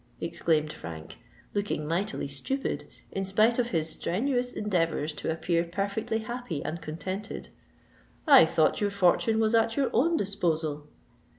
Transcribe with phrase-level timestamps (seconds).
[0.19, 1.17] exclaimed Frank,
[1.53, 7.49] looking mightily stupid, in spite of his strenuous endeavours to appear perfectly happy and contented.
[8.25, 10.87] "I thought your fortune was at your own disposal?"